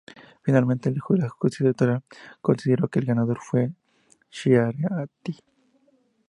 [0.41, 0.99] Finalmente la
[1.29, 2.03] Justicia Electoral
[2.41, 3.71] consideró que el ganador fue
[4.33, 5.37] Schiaretti.